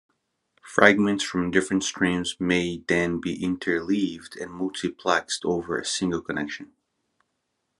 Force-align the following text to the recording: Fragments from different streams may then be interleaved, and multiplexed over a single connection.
Fragments 0.63 1.23
from 1.23 1.51
different 1.51 1.83
streams 1.83 2.35
may 2.39 2.81
then 2.87 3.21
be 3.21 3.35
interleaved, 3.37 4.35
and 4.37 4.49
multiplexed 4.49 5.45
over 5.45 5.77
a 5.77 5.85
single 5.85 6.21
connection. 6.23 6.71